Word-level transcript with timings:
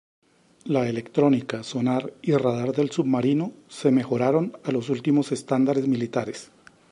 La 0.65 0.89
electrónica, 0.89 1.61
sonar 1.61 2.11
y 2.23 2.31
radar 2.33 2.71
del 2.71 2.89
submarino 2.89 3.51
se 3.69 3.91
mejoraron 3.91 4.57
a 4.63 4.71
los 4.71 4.89
últimos 4.89 5.31
estándares 5.31 5.87
militares. 5.87 6.49